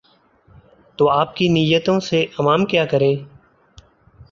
[0.99, 3.15] تو آپ کی نیتوں سے عوام کیا کریں؟